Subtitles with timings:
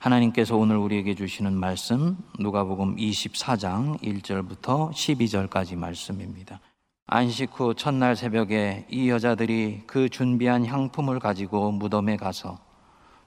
[0.00, 6.58] 하나님께서 오늘 우리에게 주시는 말씀 누가복음 24장 1절부터 12절까지 말씀입니다.
[7.06, 12.58] 안식 후 첫날 새벽에 이 여자들이 그 준비한 향품을 가지고 무덤에 가서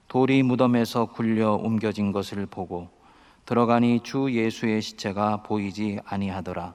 [0.08, 2.88] 돌이 무덤에서 굴려 옮겨진 것을 보고
[3.46, 6.74] 들어가니 주 예수의 시체가 보이지 아니하더라.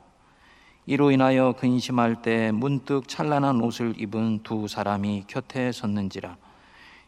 [0.86, 6.38] 이로 인하여 근심할 때 문득 찬란한 옷을 입은 두 사람이 곁에 섰는지라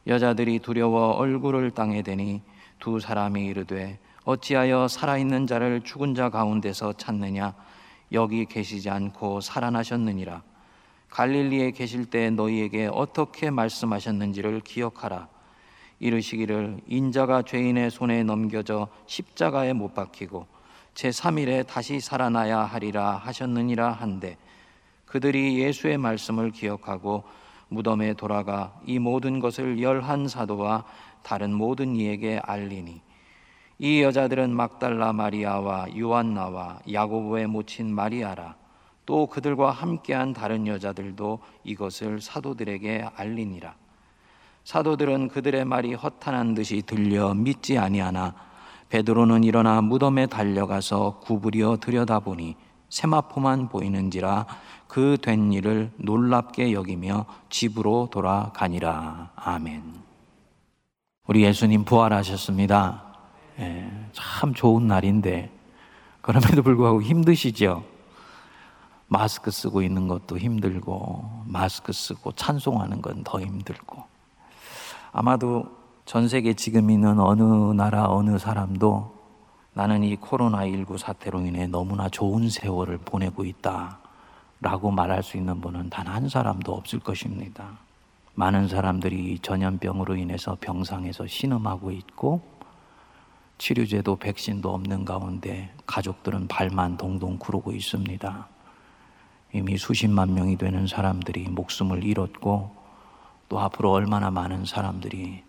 [0.07, 2.41] 여자들이 두려워 얼굴을 땅에 대니
[2.81, 7.53] 두 사람이 이르되 어찌하여 살아있는 자를 죽은 자 가운데서 찾느냐?
[8.11, 10.41] 여기 계시지 않고 살아나셨느니라.
[11.11, 15.29] 갈릴리에 계실 때 너희에게 어떻게 말씀하셨는지를 기억하라.
[15.99, 20.47] 이르시기를 인자가 죄인의 손에 넘겨져 십자가에 못 박히고
[20.95, 24.37] 제3일에 다시 살아나야 하리라 하셨느니라 한데
[25.05, 27.23] 그들이 예수의 말씀을 기억하고
[27.71, 30.83] 무덤에 돌아가 이 모든 것을 열한 사도와
[31.23, 33.01] 다른 모든 이에게 알리니
[33.79, 38.55] 이 여자들은 막달라 마리아와 요한나와 야고보의 모친 마리아라.
[39.05, 43.73] 또 그들과 함께한 다른 여자들도 이것을 사도들에게 알리니라.
[44.65, 48.35] 사도들은 그들의 말이 허탄한 듯이 들려 믿지 아니하나
[48.89, 52.57] 베드로는 일어나 무덤에 달려가서 구부려 들여다보니
[52.91, 54.45] 세마포만 보이는지라
[54.87, 59.81] 그 된 일을 놀랍게 여기며 집으로 돌아가니라 아멘.
[61.27, 63.03] 우리 예수님 부활하셨습니다.
[63.59, 65.49] 예, 참 좋은 날인데
[66.21, 67.83] 그럼에도 불구하고 힘드시죠.
[69.07, 74.03] 마스크 쓰고 있는 것도 힘들고 마스크 쓰고 찬송하는 건 더 힘들고
[75.13, 75.65] 아마도
[76.05, 77.41] 전 세계 지금 있는 어느
[77.73, 79.20] 나라 어느 사람도
[79.73, 83.99] 나는 이 코로나19 사태로 인해 너무나 좋은 세월을 보내고 있다
[84.59, 87.79] 라고 말할 수 있는 분은 단 한 사람도 없을 것입니다.
[88.35, 92.41] 많은 사람들이 전염병으로 인해서 병상에서 신음하고 있고
[93.57, 98.47] 치료제도 백신도 없는 가운데 가족들은 발만 동동 구르고 있습니다.
[99.53, 102.75] 이미 수십만 명이 되는 사람들이 목숨을 잃었고
[103.47, 105.43] 또 앞으로 얼마나 많은 사람들이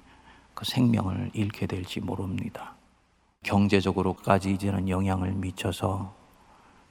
[0.54, 2.74] 그 생명을 잃게 될지 모릅니다.
[3.42, 6.12] 경제적으로까지 이제는 영향을 미쳐서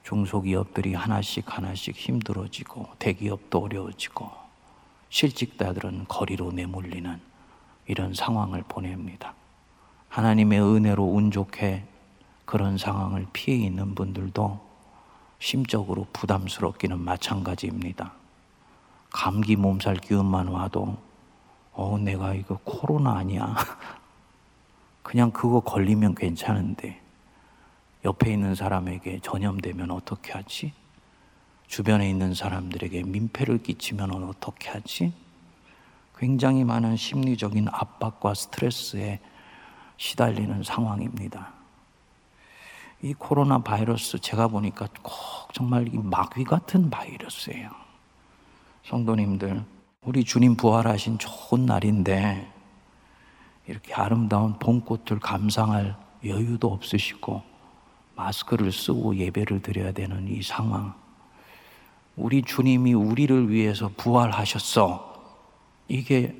[0.04, 4.30] 중소기업들이 하나씩 하나씩 힘들어지고 대기업도 어려워지고
[5.08, 7.20] 실직자들은 거리로 내몰리는
[7.86, 9.34] 이런 상황을 보냅니다.
[10.08, 11.84] 하나님의 은혜로 운 좋게
[12.44, 14.60] 그런 상황을 피해 있는 분들도
[15.38, 18.12] 심적으로 부담스럽기는 마찬가지입니다.
[19.10, 20.96] 감기 몸살 기운만 와도
[21.72, 23.56] 어 내가 이거 코로나 아니야.
[25.02, 27.00] 그냥 그거 걸리면 괜찮은데
[28.04, 30.72] 옆에 있는 사람에게 전염되면 어떻게 하지?
[31.66, 35.12] 주변에 있는 사람들에게 민폐를 끼치면 어떻게 하지?
[36.18, 39.20] 굉장히 많은 심리적인 압박과 스트레스에
[39.96, 41.52] 시달리는 상황입니다.
[43.02, 47.70] 이 코로나 바이러스 제가 보니까 꼭 정말 이 마귀 같은 바이러스예요.
[48.84, 49.64] 성도님들,
[50.02, 52.51] 우리 주님 부활하신 좋은 날인데
[53.66, 57.42] 이렇게 아름다운 봄꽃을 감상할 여유도 없으시고
[58.16, 60.94] 마스크를 쓰고 예배를 드려야 되는 이 상황.
[62.16, 65.12] 우리 주님이 우리를 위해서 부활하셨어.
[65.88, 66.36] 이게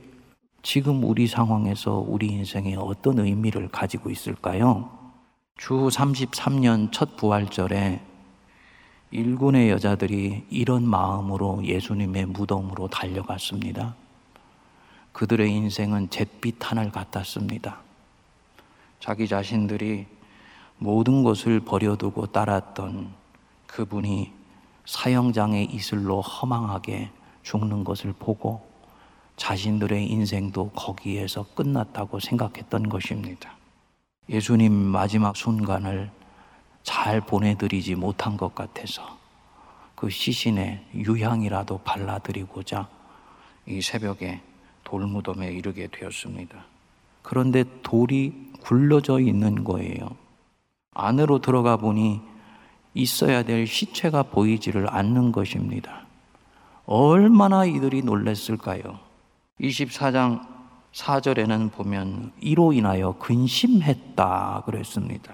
[0.63, 4.91] 지금 우리 상황에서 우리 인생에 어떤 의미를 가지고 있을까요?
[5.57, 8.01] 주 33년 첫 부활절에
[9.11, 13.95] 일군의 여자들이 이런 마음으로 예수님의 무덤으로 달려갔습니다.
[15.13, 17.81] 그들의 인생은 잿빛 하늘 같았습니다.
[19.01, 20.07] 자기 자신들이
[20.79, 23.13] 모든 것을 버려두고 따랐던
[23.67, 24.33] 그분이
[24.85, 27.11] 사형장의 이슬로 허망하게
[27.43, 28.67] 죽는 것을 보고
[29.37, 33.57] 자신들의 인생도 거기에서 끝났다고 생각했던 것입니다.
[34.29, 36.11] 예수님 마지막 순간을
[36.83, 39.19] 잘 보내드리지 못한 것 같아서
[39.95, 42.89] 그 시신에 유향이라도 발라드리고자
[43.67, 44.41] 이 새벽에
[44.93, 46.67] 돌무덤에 이르게 되었습니다.
[47.23, 50.11] 그런데 돌이 굴러져 있는 거예요.
[50.93, 52.21] 안으로 들어가 보니
[52.93, 56.03] 있어야 될 시체가 보이지를 않는 것입니다.
[56.85, 58.99] 얼마나 이들이 놀랐을까요?
[59.61, 60.47] 24장
[60.93, 65.33] 4절에는 보면 이로 인하여 근심했다 그랬습니다.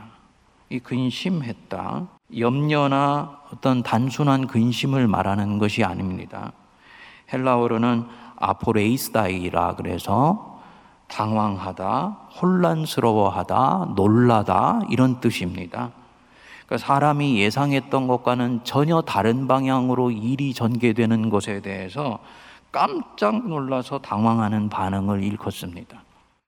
[0.71, 2.07] 이 근심했다.
[2.39, 6.53] 염려나 어떤 단순한 근심을 말하는 것이 아닙니다.
[7.33, 10.61] 헬라어로는 아포레이스다이라 그래서
[11.09, 15.91] 당황하다, 혼란스러워하다, 놀라다 이런 뜻입니다.
[16.67, 22.19] 그러니까 사람이 예상했던 것과는 전혀 다른 방향으로 일이 전개되는 것에 대해서
[22.71, 26.03] 깜짝 놀라서 당황하는 반응을 일컫습니다.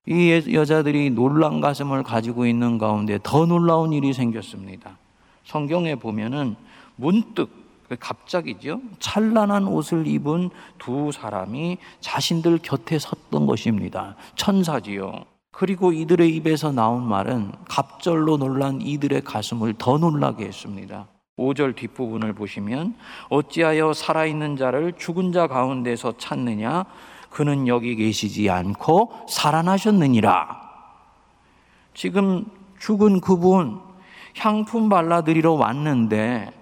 [0.07, 4.99] 이 여- 여자들이 놀란 가슴을 가지고 있는 가운데 더 놀라운 일이 생겼습니다.
[5.45, 6.57] 성경에 보면은
[6.97, 7.49] 문득
[7.97, 8.81] 갑자기죠.
[8.99, 14.17] 찬란한 옷을 입은 두 사람이 자신들 곁에 섰던 것입니다.
[14.37, 15.25] 천사지요.
[15.51, 21.09] 그리고 이들의 입에서 나온 말은 갑절로 놀란 이들의 가슴을 더 놀라게 했습니다.
[21.37, 22.95] 5절 뒷부분을 보시면
[23.31, 26.85] 어찌하여 살아있는 자를 죽은 자 가운데서 찾느냐
[27.31, 30.61] 그는 여기 계시지 않고 살아나셨느니라.
[31.95, 32.45] 지금
[32.79, 33.81] 죽은 그분
[34.37, 36.60] 향품 발라드리러 왔는데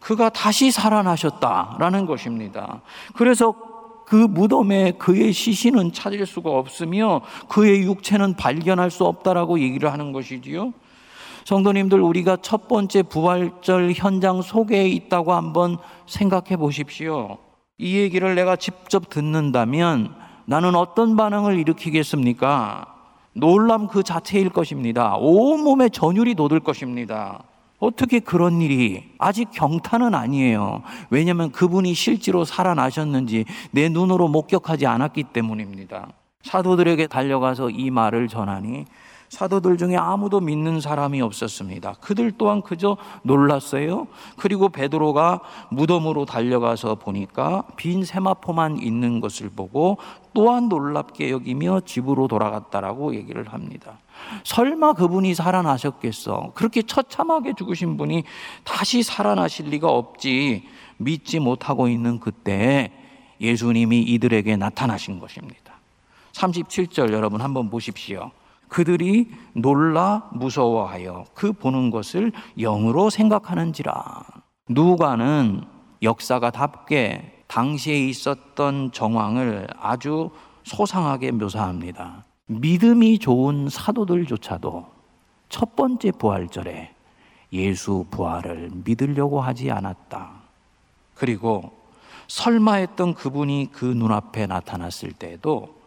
[0.00, 2.82] 그가 다시 살아나셨다라는 것입니다.
[3.14, 3.54] 그래서
[4.06, 10.72] 그 무덤에 그의 시신은 찾을 수가 없으며 그의 육체는 발견할 수 없다라고 얘기를 하는 것이지요.
[11.44, 17.38] 성도님들 우리가 첫 번째 부활절 현장 속에 있다고 한번 생각해 보십시오.
[17.78, 20.14] 이 얘기를 내가 직접 듣는다면
[20.46, 22.86] 나는 어떤 반응을 일으키겠습니까?
[23.34, 25.16] 놀람 그 자체일 것입니다.
[25.16, 27.42] 온몸에 전율이 돋을 것입니다.
[27.78, 30.82] 어떻게 그런 일이 아직 경탄은 아니에요.
[31.10, 36.08] 왜냐하면 그분이 실제로 살아나셨는지 내 눈으로 목격하지 않았기 때문입니다.
[36.42, 38.84] 사도들에게 달려가서 이 말을 전하니
[39.28, 41.94] 사도들 중에 아무도 믿는 사람이 없었습니다.
[42.00, 44.06] 그들 또한 그저 놀랐어요.
[44.36, 45.40] 그리고 베드로가
[45.70, 49.98] 무덤으로 달려가서 보니까 빈 세마포만 있는 것을 보고
[50.32, 53.98] 또한 놀랍게 여기며 집으로 돌아갔다라고 얘기를 합니다.
[54.44, 56.52] 설마 그분이 살아나셨겠어?
[56.54, 58.24] 그렇게 처참하게 죽으신 분이
[58.64, 60.66] 다시 살아나실 리가 없지
[60.96, 62.92] 믿지 못하고 있는 그때
[63.40, 65.74] 예수님이 이들에게 나타나신 것입니다.
[66.32, 68.30] 37절 여러분 한번 보십시오.
[68.68, 74.24] 그들이 놀라 무서워하여 그 보는 것을 영으로 생각하는지라.
[74.68, 75.62] 누가는
[76.02, 80.30] 역사가 답게 당시에 있었던 정황을 아주
[80.64, 82.24] 소상하게 묘사합니다.
[82.46, 84.86] 믿음이 좋은 사도들조차도
[85.48, 86.94] 첫 번째 부활절에
[87.52, 90.30] 예수 부활을 믿으려고 하지 않았다.
[91.14, 91.72] 그리고
[92.28, 95.77] 설마 했던 그분이 그 눈앞에 나타났을 때에도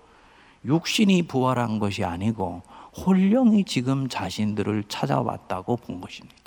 [0.65, 2.61] 육신이 부활한 것이 아니고
[3.05, 6.41] 홀령이 지금 자신들을 찾아왔다고 본 것입니다.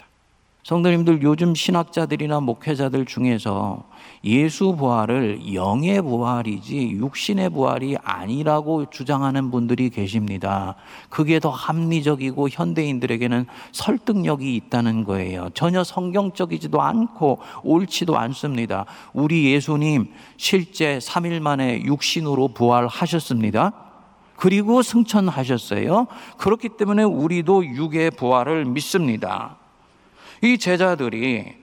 [0.64, 3.84] 성도님들 요즘 신학자들이나 목회자들 중에서
[4.24, 10.74] 예수 부활을 영의 부활이지 육신의 부활이 아니라고 주장하는 분들이 계십니다.
[11.10, 15.50] 그게 더 합리적이고 현대인들에게는 설득력이 있다는 거예요.
[15.52, 18.86] 전혀 성경적이지도 않고 옳지도 않습니다.
[19.12, 23.83] 우리 예수님 실제 3일 만에 육신으로 부활하셨습니다.
[24.36, 26.06] 그리고 승천하셨어요.
[26.38, 29.56] 그렇기 때문에 우리도 육의 부활을 믿습니다.
[30.42, 31.54] 이 제자들이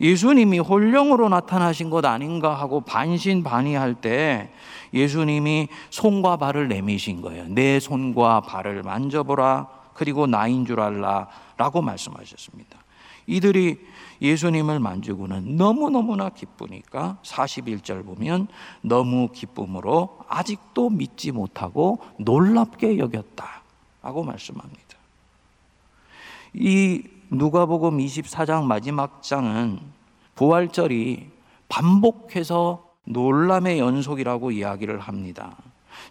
[0.00, 4.50] 예수님이 홀령으로 나타나신 것 아닌가 하고 반신반의할 때
[4.94, 7.46] 예수님이 손과 발을 내미신 거예요.
[7.48, 9.77] 내 손과 발을 만져보라.
[9.98, 11.26] 그리고 나인 줄 알라.
[11.56, 12.78] 라고 말씀하셨습니다.
[13.26, 13.80] 이들이
[14.22, 18.46] 예수님을 만지고는 너무너무나 기쁘니까 41절 보면
[18.80, 23.62] 너무 기쁨으로 아직도 믿지 못하고 놀랍게 여겼다.
[24.00, 24.78] 라고 말씀합니다.
[26.54, 29.80] 이 누가복음 24장 마지막 장은
[30.36, 31.28] 부활절이
[31.68, 35.56] 반복해서 놀람의 연속이라고 이야기를 합니다.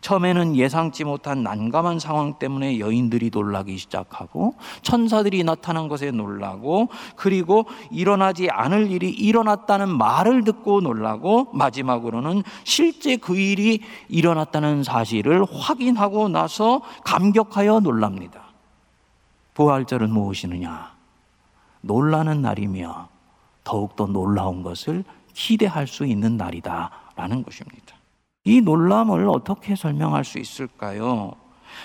[0.01, 8.50] 처음에는 예상치 못한 난감한 상황 때문에 여인들이 놀라기 시작하고 천사들이 나타난 것에 놀라고 그리고 일어나지
[8.50, 17.80] 않을 일이 일어났다는 말을 듣고 놀라고 마지막으로는 실제 그 일이 일어났다는 사실을 확인하고 나서 감격하여
[17.80, 18.42] 놀랍니다.
[19.54, 20.95] 부활절은 무엇이느냐?
[21.81, 23.09] 놀라는 날이며
[23.64, 27.95] 더욱더 놀라운 것을 기대할 수 있는 날이다라는 것입니다.
[28.47, 31.33] 이 놀람을 어떻게 설명할 수 있을까요?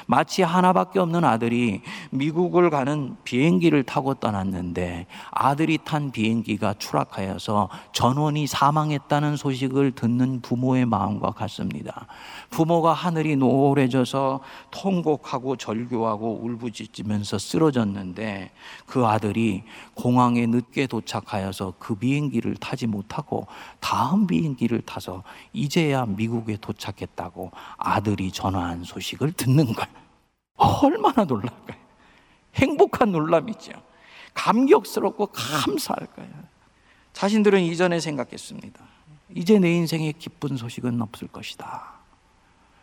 [0.06, 9.36] 마치 하나밖에 없는 아들이 미국을 가는 비행기를 타고 떠났는데 아들이 탄 비행기가 추락하여서 전원이 사망했다는
[9.36, 12.06] 소식을 듣는 부모의 마음과 같습니다.
[12.50, 18.50] 부모가 하늘이 노래져서 통곡하고 절규하고 울부짖으면서 쓰러졌는데
[18.86, 23.46] 그 아들이 공항에 늦게 도착하여서 그 비행기를 타지 못하고
[23.80, 25.22] 다음 비행기를 타서
[25.52, 29.81] 이제야 미국에 도착했다고 아들이 전화한 소식을 듣는 거예요.
[30.62, 31.80] 얼마나 놀랄까요?
[32.54, 33.72] 행복한 놀람이죠.
[34.34, 36.32] 감격스럽고 감사할 거예요.
[37.12, 38.80] 자신들은 이전에 생각했습니다.
[39.34, 41.92] 이제 내 인생에 기쁜 소식은 없을 것이다.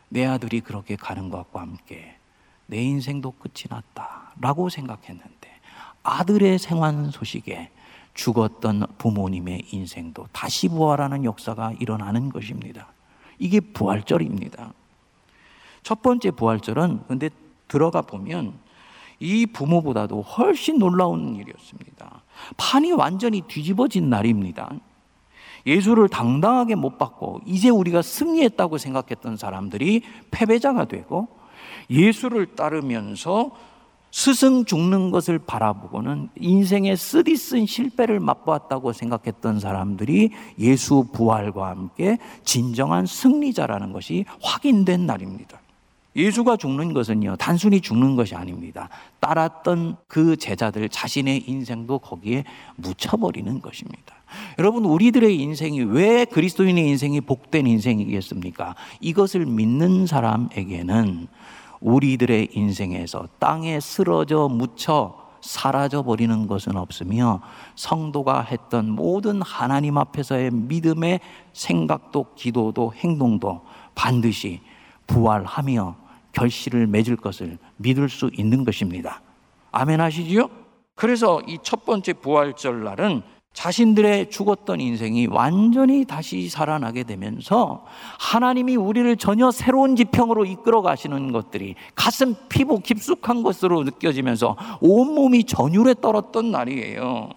[0.09, 2.17] 내 아들이 그렇게 가는 것과 함께
[2.65, 4.33] 내 인생도 끝이 났다.
[4.39, 5.49] 라고 생각했는데
[6.03, 7.71] 아들의 생환 소식에
[8.13, 12.87] 죽었던 부모님의 인생도 다시 부활하는 역사가 일어나는 것입니다.
[13.37, 14.73] 이게 부활절입니다.
[15.83, 17.29] 첫 번째 부활절은 근데
[17.69, 18.53] 들어가 보면
[19.19, 22.21] 이 부모보다도 훨씬 놀라운 일이었습니다.
[22.57, 24.69] 판이 완전히 뒤집어진 날입니다.
[25.65, 31.27] 예수를 당당하게 못 받고 이제 우리가 승리했다고 생각했던 사람들이 패배자가 되고
[31.89, 33.51] 예수를 따르면서
[34.11, 43.93] 스승 죽는 것을 바라보고는 인생의 쓰디쓴 실패를 맛보았다고 생각했던 사람들이 예수 부활과 함께 진정한 승리자라는
[43.93, 45.59] 것이 확인된 날입니다.
[46.19, 48.89] 예수가 죽는 것은요, 단순히 죽는 것이 아닙니다.
[49.19, 52.43] 따랐던 그 제자들 자신의 인생도 거기에
[52.75, 54.15] 묻혀버리는 것입니다.
[54.59, 58.75] 여러분, 우리들의 인생이 왜 그리스도인의 인생이 복된 인생이겠습니까?
[58.99, 61.27] 이것을 믿는 사람에게는
[61.79, 67.41] 우리들의 인생에서 땅에 쓰러져 묻혀 사라져 버리는 것은 없으며
[67.75, 71.21] 성도가 했던 모든 하나님 앞에서의 믿음의
[71.53, 73.61] 생각도 기도도 행동도
[73.95, 74.59] 반드시
[75.07, 79.21] 부활하며 결실을 맺을 것을 믿을 수 있는 것입니다.
[79.71, 80.49] 아멘 하시지요?
[80.95, 83.21] 그래서 이 첫 번째 부활절 날은
[83.53, 87.83] 자신들의 죽었던 인생이 완전히 다시 살아나게 되면서
[88.19, 95.95] 하나님이 우리를 전혀 새로운 지평으로 이끌어 가시는 것들이 가슴 피부 깊숙한 것으로 느껴지면서 온몸이 전율에
[95.99, 97.29] 떨었던 날이에요.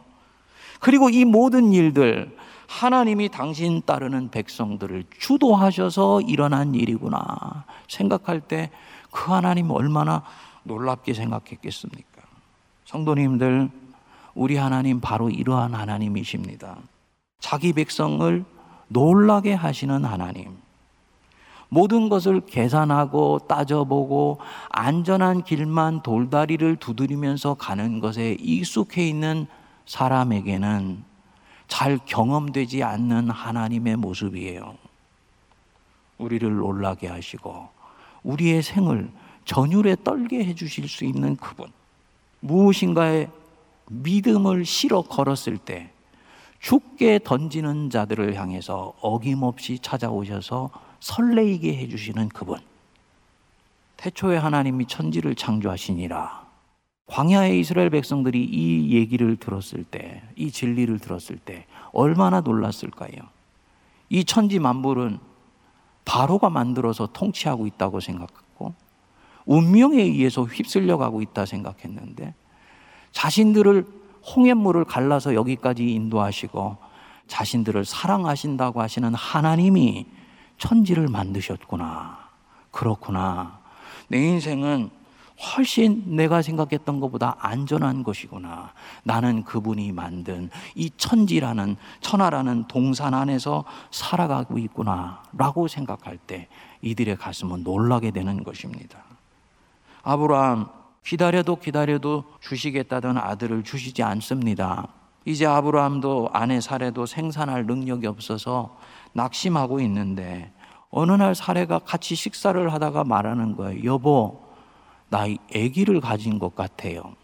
[0.80, 8.70] 그리고 이 모든 일들 하나님이 당신 따르는 백성들을 주도하셔서 일어난 일이구나 생각할 때
[9.12, 10.24] 그 하나님 얼마나
[10.64, 12.22] 놀랍게 생각했겠습니까?
[12.86, 13.70] 성도님들
[14.34, 16.78] 우리 하나님 바로 이러한 하나님이십니다.
[17.38, 18.44] 자기 백성을
[18.88, 20.56] 놀라게 하시는 하나님.
[21.68, 29.46] 모든 것을 계산하고 따져보고 안전한 길만 돌다리를 두드리면서 가는 것에 익숙해 있는
[29.86, 31.04] 사람에게는
[31.72, 34.76] 잘 경험되지 않는 하나님의 모습이에요.
[36.18, 37.66] 우리를 놀라게 하시고
[38.24, 39.10] 우리의 생을
[39.46, 41.72] 전율에 떨게 해 주실 수 있는 그분.
[42.40, 43.30] 무엇인가에
[43.86, 45.90] 믿음을 실어 걸었을 때
[46.60, 50.68] 죽게 던지는 자들을 향해서 어김없이 찾아오셔서
[51.00, 52.58] 설레이게 해 주시는 그분.
[53.96, 56.41] 태초에 하나님이 천지를 창조하시니라.
[57.06, 63.12] 광야의 이스라엘 백성들이 이 얘기를 들었을 때, 이 진리를 들었을 때 얼마나 놀랐을까요?
[64.08, 65.18] 이 천지 만물은
[66.04, 68.74] 바로가 만들어서 통치하고 있다고 생각했고
[69.46, 72.34] 운명에 의해서 휩쓸려 가고 있다 생각했는데
[73.12, 73.86] 자신들을
[74.34, 76.76] 홍해물을 갈라서 여기까지 인도하시고
[77.26, 80.06] 자신들을 사랑하신다고 하시는 하나님이
[80.58, 82.28] 천지를 만드셨구나.
[82.70, 83.60] 그렇구나.
[84.08, 84.90] 내 인생은
[85.42, 88.72] 훨씬 내가 생각했던 것보다 안전한 것이구나.
[89.02, 95.22] 나는 그분이 만든 이 천지라는 천하라는 동산 안에서 살아가고 있구나.
[95.32, 96.48] 라고 생각할 때
[96.80, 98.98] 이들의 가슴은 놀라게 되는 것입니다.
[100.02, 100.68] 아브라함
[101.04, 104.88] 기다려도 기다려도 주시겠다던 아들을 주시지 않습니다.
[105.24, 108.76] 이제 아브라함도 아내 사례도 생산할 능력이 없어서
[109.12, 110.52] 낙심하고 있는데
[110.90, 113.84] 어느 날 사례가 같이 식사를 하다가 말하는 거예요.
[113.84, 114.41] 여보,
[115.12, 117.14] 나 아기를 가진 것 같아요.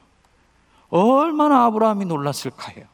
[0.91, 2.85] 얼마나 아브라함이 놀랐을까요?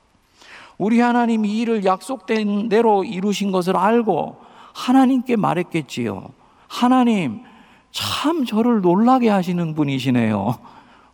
[0.78, 4.40] 우리 하나님이 이를 약속된 대로 이루신 것을 알고
[4.72, 6.30] 하나님께 말했겠지요.
[6.68, 7.42] 하나님,
[7.90, 10.58] 참 저를 놀라게 하시는 분이시네요.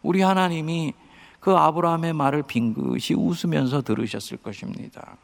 [0.03, 0.93] 우리 하나님이
[1.41, 5.17] 그 아브라함의 말을 빙긋이 웃으면서 들으셨을 것입니다.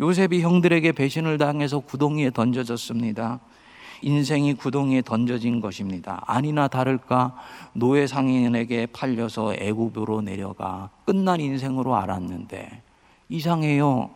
[0.00, 3.40] 요셉이 형들에게 배신을 당해서 구덩이에 던져졌습니다.
[4.02, 6.22] 인생이 구덩이에 던져진 것입니다.
[6.26, 7.36] 아니나 다를까
[7.72, 12.82] 노예 상인에게 팔려서 애굽으로 내려가 끝난 인생으로 알았는데
[13.28, 14.10] 이상해요.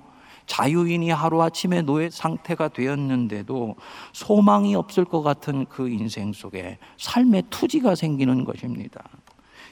[0.47, 3.77] 자유인이 하루아침에 노예 상태가 되었는데도
[4.13, 9.05] 소망이 없을 것 같은 그 인생 속에 삶의 투지가 생기는 것입니다.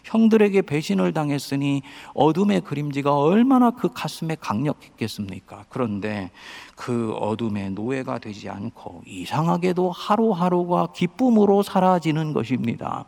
[0.09, 1.83] 형들에게 배신을 당했으니
[2.15, 5.67] 어둠의 그림지가 얼마나 그 가슴에 강력했겠습니까?
[5.69, 6.31] 그런데
[6.75, 13.05] 그 어둠의 노예가 되지 않고 이상하게도 하루하루가 기쁨으로 사라지는 것입니다.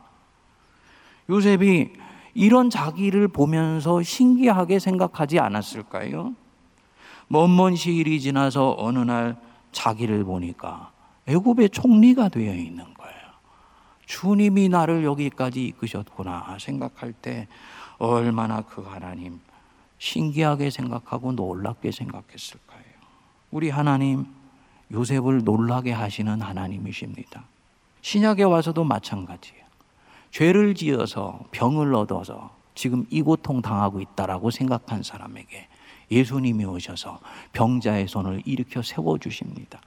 [1.31, 1.91] 요셉이
[2.35, 6.35] 이런 자기를 보면서 신기하게 생각하지 않았을까요?
[7.29, 9.41] 먼먼 시일이 지나서 어느 날
[9.73, 10.91] 자기를 보니까
[11.27, 12.90] 애굽의 총리가 되어 있는
[14.11, 17.47] 주님이 나를 여기까지 이끄셨구나 생각할 때
[17.99, 19.39] 얼마나 그 하나님
[19.99, 22.83] 신기하게 생각하고 놀랍게 생각했을까요?
[23.53, 24.27] 우리 하나님
[24.91, 27.45] 요셉을 놀라게 하시는 하나님이십니다.
[28.03, 29.63] 신약에 와서도 마찬가지예요.
[30.33, 35.69] 죄를 지어서 병을 얻어서 지금 이 고통 당하고 있다라고 생각한 사람에게
[36.11, 37.21] 예수님이 오셔서
[37.53, 39.81] 병자의 손을 일으켜 세워 주십니다.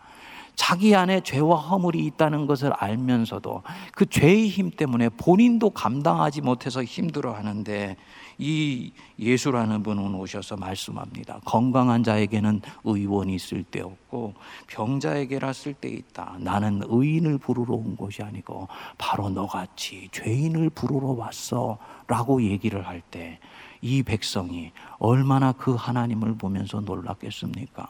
[0.56, 7.34] 자기 안에 죄와 허물이 있다는 것을 알면서도 그 죄의 힘 때문에 본인도 감당하지 못해서 힘들어
[7.34, 7.96] 하는데
[8.38, 11.40] 이 예수라는 분은 오셔서 말씀합니다.
[11.46, 13.38] 건강한 자에게는 의원이
[13.70, 14.34] 때 없고
[14.68, 16.38] 병자에게라 쓸때 있다.
[16.40, 18.68] 나는 의인을 부르러 온 것이 아니고
[18.98, 21.78] 바로 너같이 죄인을 부르러 왔어.
[22.08, 23.40] 라고 얘기를 할 때
[23.84, 27.88] 이 백성이 얼마나 그 하나님을 보면서 놀랐겠습니까?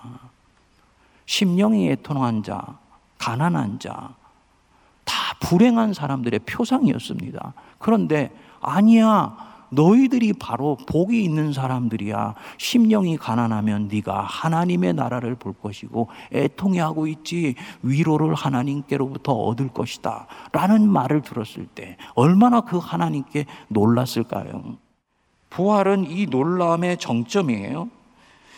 [1.25, 2.79] 심령이 애통한 자,
[3.17, 4.15] 가난한 자,
[5.05, 7.53] 다 불행한 사람들의 표상이었습니다.
[7.79, 9.53] 그런데 아니야.
[9.73, 12.35] 너희들이 바로 복이 있는 사람들이야.
[12.57, 20.27] 심령이 가난하면 네가 하나님의 나라를 볼 것이고 애통해하고 있지 위로를 하나님께로부터 얻을 것이다.
[20.51, 24.77] 라는 말을 들었을 때 얼마나 그 하나님께 놀랐을까요?
[25.49, 27.89] 부활은 이 놀라움의 정점이에요.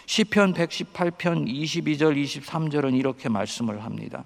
[0.06, 4.24] 시편 118편 22절 23절은 이렇게 말씀을 합니다.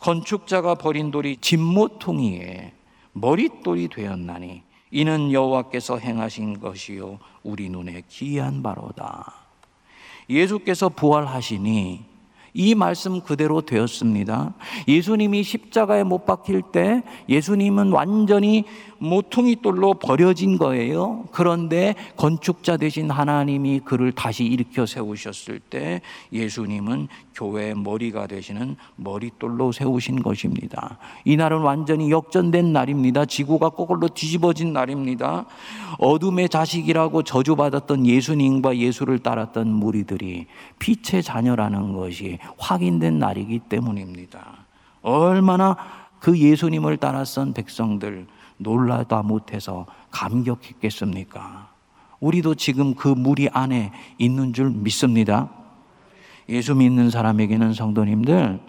[0.00, 2.72] 건축자가 버린 돌이 진모퉁이에
[3.12, 9.34] 머릿돌이 되었나니 이는 여호와께서 행하신 것이요 우리 눈에 기이한 바로다.
[10.28, 12.11] 예수께서 부활하시니
[12.54, 14.54] 이 말씀 그대로 되었습니다.
[14.86, 18.64] 예수님이 십자가에 못 박힐 때 예수님은 완전히
[19.02, 21.24] 모퉁이 돌로 버려진 거예요.
[21.32, 30.22] 그런데 건축자 되신 하나님이 그를 다시 일으켜 세우셨을 때 예수님은 교회의 머리가 되시는 머릿돌로 세우신
[30.22, 30.98] 것입니다.
[31.24, 33.24] 이날은 완전히 역전된 날입니다.
[33.24, 35.46] 지구가 거꾸로 뒤집어진 날입니다.
[35.98, 40.46] 어둠의 자식이라고 저주받았던 예수님과 예수를 따랐던 무리들이
[40.78, 44.66] 빛의 자녀라는 것이 확인된 날이기 때문입니다.
[45.02, 45.76] 얼마나
[46.18, 48.26] 그 예수님을 따랐던 백성들
[48.58, 51.70] 놀라다 못해서 감격했겠습니까?
[52.20, 55.50] 우리도 지금 그 무리 안에 있는 줄 믿습니다.
[56.48, 58.60] 예수 믿는 사람에게는 성도님들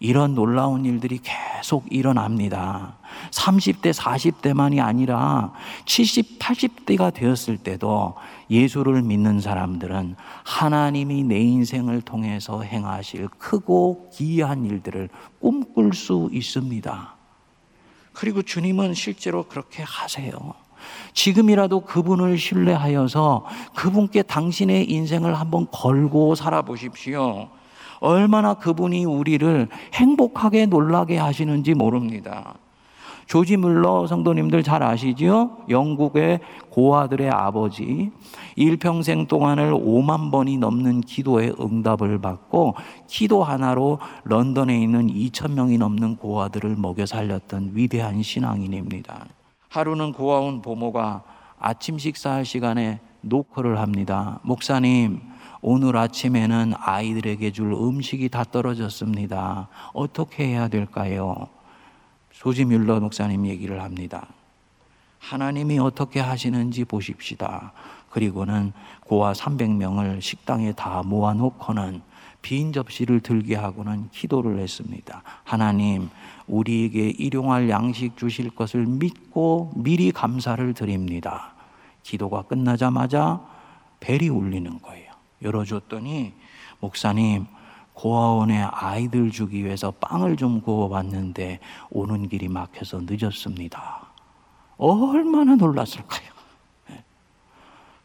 [0.00, 2.98] 이런 놀라운 일들이 계속 일어납니다.
[3.30, 5.52] 30대, 40대만이 아니라
[5.84, 8.14] 70, 80대가 되었을 때도
[8.50, 15.08] 예수를 믿는 사람들은 하나님이 내 인생을 통해서 행하실 크고 기이한 일들을
[15.40, 17.14] 꿈꿀 수 있습니다.
[18.12, 20.32] 그리고 주님은 실제로 그렇게 하세요.
[21.14, 27.48] 지금이라도 그분을 신뢰하여서 그분께 당신의 인생을 한번 걸고 살아보십시오.
[28.00, 32.54] 얼마나 그분이 우리를 행복하게 놀라게 하시는지 모릅니다.
[33.30, 35.58] 조지 물러 성도님들 잘 아시지요?
[35.68, 38.10] 영국의 고아들의 아버지.
[38.56, 42.74] 일평생 동안을 5만 번이 넘는 기도의 응답을 받고
[43.06, 49.26] 기도 하나로 런던에 있는 2천 명이 넘는 고아들을 먹여 살렸던 위대한 신앙인입니다.
[49.68, 51.22] 하루는 고아온 보모가
[51.60, 54.40] 아침 식사할 시간에 노크를 합니다.
[54.42, 55.20] 목사님,
[55.62, 59.68] 오늘 아침에는 아이들에게 줄 음식이 다 떨어졌습니다.
[59.92, 61.46] 어떻게 해야 될까요?
[62.40, 64.26] 조지 뮬러 목사님 얘기를 합니다.
[65.18, 67.72] 하나님이 어떻게 하시는지 보십시다.
[68.08, 68.72] 그리고는
[69.04, 72.00] 고아 300명을 식당에 다 모아놓고는
[72.40, 75.22] 빈 접시를 들게 하고는 기도를 했습니다.
[75.44, 76.08] 하나님,
[76.46, 81.52] 우리에게 일용할 양식 주실 것을 믿고 미리 감사를 드립니다.
[82.02, 83.38] 기도가 끝나자마자
[84.00, 85.12] 벨이 울리는 거예요.
[85.42, 86.32] 열어줬더니,
[86.80, 87.44] 목사님,
[88.00, 91.60] 고아원에 아이들 주기 위해서 빵을 좀 구워봤는데
[91.90, 94.06] 오는 길이 막혀서 늦었습니다.
[94.78, 96.30] 얼마나 놀랐을까요?
[96.88, 97.04] 네.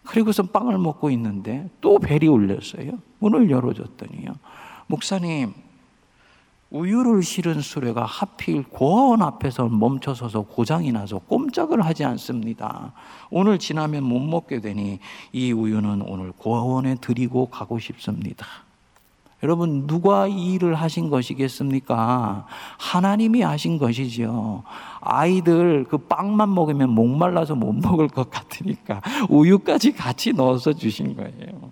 [0.04, 3.00] 그리고서 빵을 먹고 있는데 또 벨이 울렸어요.
[3.20, 4.36] 문을 열어줬더니요.
[4.88, 5.54] 목사님,
[6.72, 12.92] 우유를 실은 수레가 하필 고아원 앞에서 멈춰서서 고장이 나서 꼼짝을 하지 않습니다.
[13.30, 15.00] 오늘 지나면 못 먹게 되니
[15.32, 18.46] 이 우유는 오늘 고아원에 드리고 가고 싶습니다.
[19.44, 22.48] 여러분, 누가 이 일을 하신 것이겠습니까?
[22.78, 24.64] 하나님이 하신 것이지요.
[25.02, 31.72] 아이들 그 빵만 먹으면 목말라서 못 먹을 것 같으니까 우유까지 같이 넣어서 주신 거예요.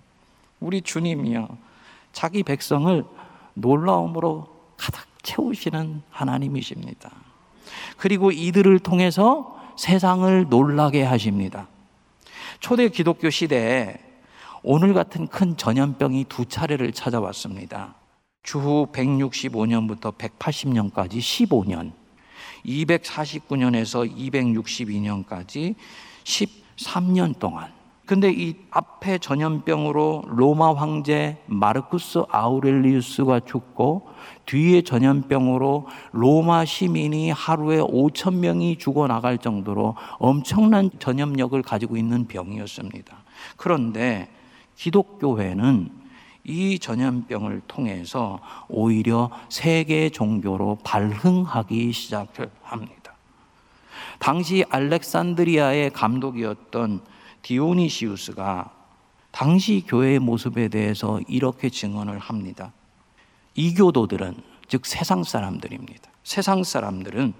[0.60, 1.48] 우리 주님이요.
[2.12, 3.04] 자기 백성을
[3.54, 4.46] 놀라움으로
[4.76, 7.10] 가득 채우시는 하나님이십니다.
[7.96, 11.66] 그리고 이들을 통해서 세상을 놀라게 하십니다.
[12.60, 13.98] 초대 기독교 시대에
[14.66, 17.96] 오늘 같은 큰 전염병이 두 차례를 찾아왔습니다.
[18.42, 21.92] 주후 165년부터 180년까지 15년,
[22.64, 25.74] 249년에서 262년까지
[26.24, 27.74] 13년 동안.
[28.06, 34.08] 근데 이 앞에 전염병으로 로마 황제 마르쿠스 아우렐리우스가 죽고
[34.46, 43.14] 뒤에 전염병으로 로마 시민이 하루에 5천 명이 죽어 나갈 정도로 엄청난 전염력을 가지고 있는 병이었습니다.
[43.58, 44.30] 그런데
[44.76, 45.90] 기독교회는
[46.44, 53.14] 이 전염병을 통해서 오히려 세계 종교로 발흥하기 시작을 합니다.
[54.18, 57.00] 당시 알렉산드리아의 감독이었던
[57.42, 58.70] 디오니시우스가
[59.30, 62.72] 당시 교회의 모습에 대해서 이렇게 증언을 합니다.
[63.54, 64.36] 이교도들은
[64.68, 66.10] 즉 세상 사람들입니다.
[66.22, 67.34] 세상 사람들은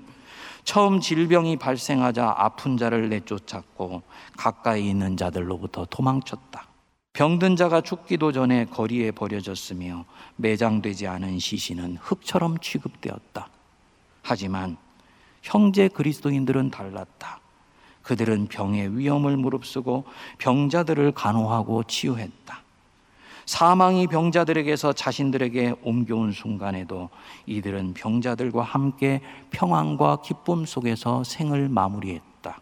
[0.64, 4.02] 처음 질병이 발생하자 아픈 자를 내쫓았고
[4.36, 6.66] 가까이 있는 자들로부터 도망쳤다.
[7.14, 13.48] 병든 자가 죽기도 전에 거리에 버려졌으며 매장되지 않은 시신은 흙처럼 취급되었다.
[14.20, 14.76] 하지만
[15.40, 17.38] 형제 그리스도인들은 달랐다.
[18.02, 20.06] 그들은 병의 위험을 무릅쓰고
[20.38, 22.62] 병자들을 간호하고 치유했다.
[23.46, 27.10] 사망이 병자들에게서 자신들에게 옮겨온 순간에도
[27.46, 29.20] 이들은 병자들과 함께
[29.52, 32.60] 평안과 기쁨 속에서 생을 마무리했다.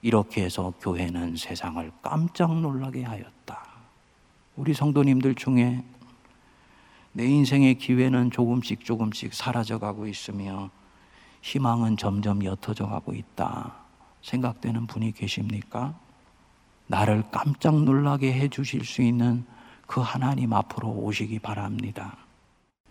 [0.00, 3.65] 이렇게 해서 교회는 세상을 깜짝 놀라게 하였다.
[4.56, 5.84] 우리 성도님들 중에
[7.12, 10.70] 내 인생의 기회는 조금씩 조금씩 사라져 가고 있으며
[11.42, 13.74] 희망은 점점 옅어져 가고 있다.
[14.22, 15.94] 생각되는 분이 계십니까?
[16.86, 19.44] 나를 깜짝 놀라게 해 주실 수 있는
[19.86, 22.16] 그 하나님 앞으로 오시기 바랍니다.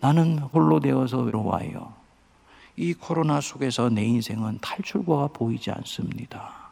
[0.00, 1.92] 나는 홀로 되어서 외로워요.
[2.76, 6.70] 이 코로나 속에서 내 인생은 탈출구가 보이지 않습니다.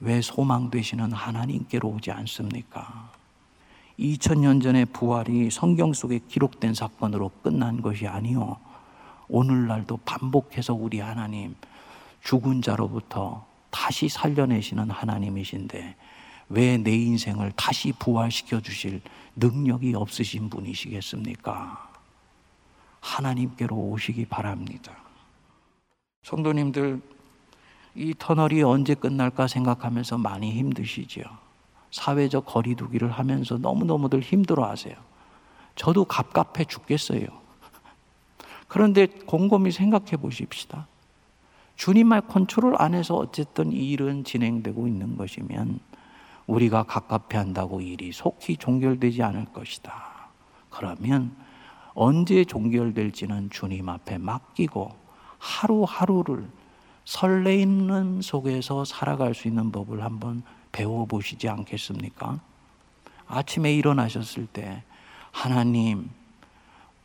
[0.00, 3.21] 왜 소망 되시는 하나님께로 오지 않습니까?
[3.98, 8.56] 2000년 전의 부활이 성경 속에 기록된 사건으로 끝난 것이 아니요.
[9.28, 11.54] 오늘날도 반복해서 우리 하나님
[12.22, 15.96] 죽은 자로부터 다시 살려내시는 하나님이신데
[16.48, 19.00] 왜 내 인생을 다시 부활시켜 주실
[19.36, 21.90] 능력이 없으신 분이시겠습니까?
[23.00, 24.92] 하나님께로 오시기 바랍니다.
[26.22, 27.00] 성도님들,
[27.94, 31.22] 이 터널이 언제 끝날까 생각하면서 많이 힘드시죠.
[31.92, 34.94] 사회적 거리두기를 하면서 너무너무들 힘들어 하세요.
[35.76, 37.26] 저도 갑갑해 죽겠어요.
[38.66, 40.86] 그런데 곰곰이 생각해 보십시다.
[41.76, 45.80] 주님의 컨트롤 안에서 어쨌든 이 일은 진행되고 있는 것이면
[46.46, 49.92] 우리가 갑갑해 한다고 일이 속히 종결되지 않을 것이다.
[50.70, 51.36] 그러면
[51.94, 54.90] 언제 종결될지는 주님 앞에 맡기고
[55.38, 56.48] 하루하루를
[57.04, 62.40] 설레이는 속에서 살아갈 수 있는 법을 한번 배워보시지 않겠습니까?
[63.26, 64.82] 아침에 일어나셨을 때
[65.30, 66.10] 하나님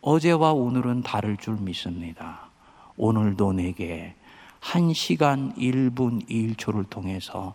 [0.01, 2.49] 어제와 오늘은 다를 줄 믿습니다.
[2.97, 4.15] 오늘도 내게
[4.59, 7.53] 한 시간 1분 1초를 통해서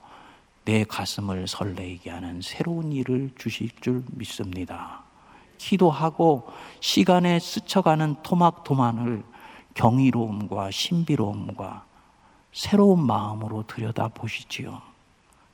[0.64, 5.02] 내 가슴을 설레게 하는 새로운 일을 주실 줄 믿습니다.
[5.58, 6.48] 기도하고
[6.80, 9.24] 시간에 스쳐가는 토막토만을
[9.74, 11.84] 경이로움과 신비로움과
[12.52, 14.91] 새로운 마음으로 들여다 보시지요.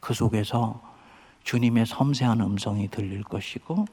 [0.09, 0.81] 그 속에서
[1.45, 3.85] 주님의 섬세한 음성이 들릴 것이고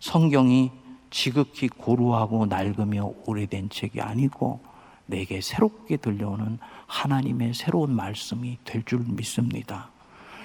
[0.00, 0.70] 성경이
[1.10, 4.60] 지극히 고루하고 낡으며 오래된 책이 아니고
[5.04, 9.90] 내게 새롭게 들려오는 하나님의 새로운 말씀이 될 줄 믿습니다.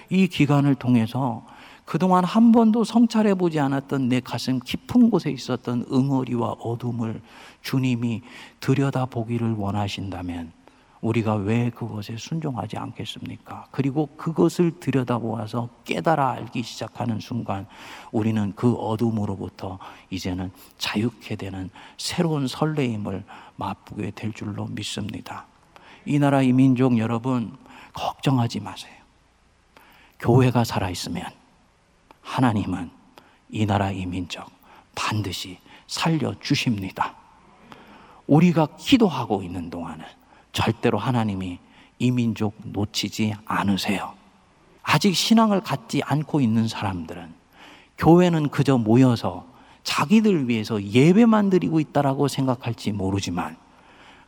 [0.09, 1.47] 이 기간을 통해서
[1.85, 7.21] 그동안 한 번도 성찰해 보지 않았던 내 가슴 깊은 곳에 있었던 응어리와 어둠을
[7.61, 8.23] 주님이
[8.59, 10.56] 들여다 보기를 원하신다면
[11.01, 13.67] 우리가 왜 그것에 순종하지 않겠습니까?
[13.71, 17.67] 그리고 그것을 들여다보아서 깨달아 알기 시작하는 순간
[18.11, 19.77] 우리는 그 어둠으로부터
[20.09, 23.23] 이제는 자유케 되는 새로운 설레임을
[23.55, 25.45] 맛보게 될 줄로 믿습니다.
[26.05, 27.55] 이 나라 이 민족 여러분
[27.93, 28.95] 걱정하지 마세요.
[30.19, 31.25] 교회가 살아있으면
[32.21, 32.89] 하나님은
[33.49, 34.49] 이 나라 이 민족
[34.95, 37.15] 반드시 살려주십니다.
[38.25, 40.05] 우리가 기도하고 있는 동안은
[40.57, 41.59] 절대로 하나님이
[41.99, 44.13] 이 민족 놓치지 않으세요.
[44.81, 47.31] 아직 신앙을 갖지 않고 있는 사람들은
[47.99, 49.45] 교회는 그저 모여서
[49.83, 53.55] 자기들 위해서 예배만 드리고 있다라고 생각할지 모르지만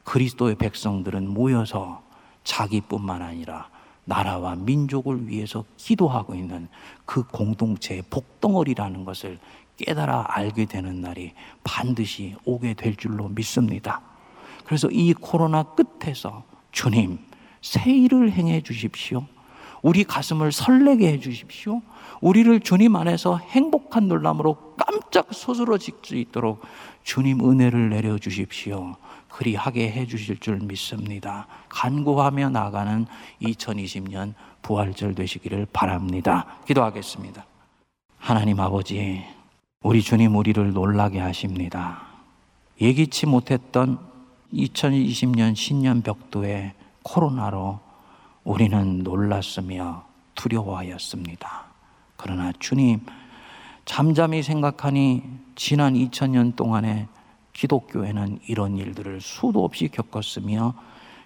[0.03, 2.03] 그리스도의 백성들은 모여서
[2.43, 3.67] 자기뿐만 아니라
[4.05, 6.67] 나라와 민족을 위해서 기도하고 있는
[7.05, 9.39] 그 공동체의 복덩어리라는 것을
[9.77, 14.08] 깨달아 알게 되는 날이 반드시 오게 될 줄로 믿습니다.
[14.69, 17.17] 그래서 이 코로나 끝에서 주님,
[17.59, 19.25] 새 일을 행해 주십시오.
[19.81, 21.81] 우리 가슴을 설레게 해 주십시오.
[22.21, 26.61] 우리를 주님 안에서 행복한 놀람으로 깜짝 소스러질 수 있도록
[27.03, 28.95] 주님 은혜를 내려 주십시오.
[29.29, 31.47] 그리하게 해 주실 줄 믿습니다.
[31.69, 33.07] 간구하며 나가는
[33.41, 36.45] 2020년 부활절 되시기를 바랍니다.
[36.67, 37.43] 기도하겠습니다.
[38.19, 39.23] 하나님 아버지,
[39.81, 42.03] 우리 주님 우리를 놀라게 하십니다.
[42.79, 44.08] 예기치 못했던
[44.53, 47.79] 2020년 신년 벽도에 코로나로
[48.43, 51.65] 우리는 놀랐으며 두려워하였습니다.
[52.17, 53.01] 그러나 주님,
[53.85, 55.23] 잠잠히 생각하니
[55.55, 57.07] 지난 2000년 동안에
[57.53, 60.73] 기독교회는 이런 일들을 수도 없이 겪었으며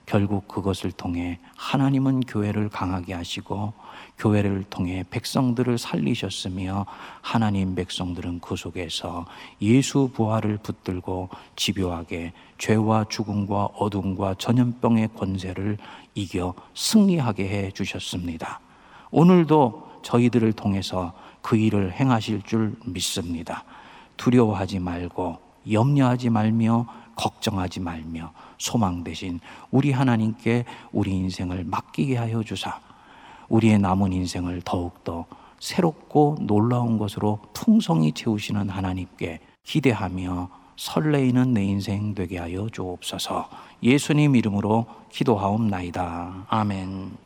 [0.06, 3.74] 결국 그것을 통해 하나님은 교회를 강하게 하시고
[4.18, 6.86] 교회를 통해 백성들을 살리셨으며
[7.22, 9.26] 하나님 백성들은 그 속에서
[9.62, 15.78] 예수 부활을 붙들고 집요하게 죄와 죽음과 어둠과 전염병의 권세를
[16.16, 18.60] 이겨 승리하게 해 주셨습니다.
[19.12, 23.64] 오늘도 저희들을 통해서 그 일을 행하실 줄 믿습니다.
[24.18, 25.38] 두려워하지 말고
[25.72, 29.40] 염려하지 말며 걱정하지 말며 소망 대신
[29.72, 32.80] 우리 하나님께 우리 인생을 맡기게 하여 주사
[33.50, 35.26] 우리의 남은 인생을 더욱더
[35.60, 43.50] 새롭고 놀라운 것으로 풍성히 채우시는 하나님께 기대하며 설레이는 내 인생 되게 하여 주옵소서
[43.84, 46.46] 예수님 이름으로 기도하옵나이다.
[46.50, 47.23] 아멘.